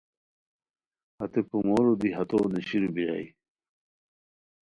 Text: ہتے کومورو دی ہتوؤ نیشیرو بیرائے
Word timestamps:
ہتے 1.17 1.39
کومورو 1.49 1.93
دی 2.01 2.09
ہتوؤ 2.17 2.45
نیشیرو 2.53 2.89
بیرائے 2.95 3.27